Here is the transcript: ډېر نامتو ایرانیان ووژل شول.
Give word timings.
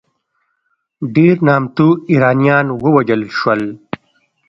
ډېر 1.15 1.35
نامتو 1.47 1.87
ایرانیان 2.11 2.65
ووژل 2.83 3.21
شول. 3.37 3.61